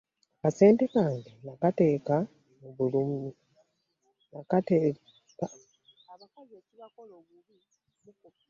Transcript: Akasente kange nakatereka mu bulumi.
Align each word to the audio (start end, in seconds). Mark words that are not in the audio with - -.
Akasente 0.37 0.83
kange 0.93 1.31
nakatereka 1.45 2.15
mu 2.61 2.69
bulumi. 2.77 3.31